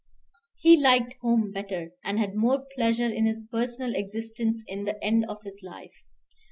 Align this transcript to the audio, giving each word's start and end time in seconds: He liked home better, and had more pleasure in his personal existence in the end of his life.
He 0.57 0.77
liked 0.77 1.13
home 1.21 1.51
better, 1.51 1.91
and 2.03 2.17
had 2.17 2.33
more 2.33 2.65
pleasure 2.73 3.05
in 3.05 3.27
his 3.27 3.43
personal 3.51 3.93
existence 3.93 4.63
in 4.65 4.85
the 4.85 4.95
end 5.05 5.27
of 5.29 5.43
his 5.43 5.59
life. 5.61 5.93